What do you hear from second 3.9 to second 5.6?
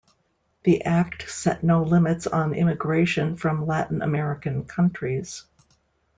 American countries.